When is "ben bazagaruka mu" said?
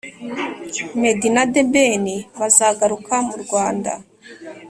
1.73-3.35